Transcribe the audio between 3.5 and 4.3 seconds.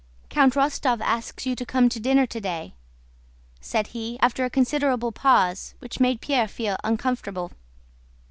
said he,